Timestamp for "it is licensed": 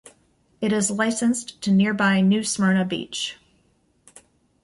0.61-1.61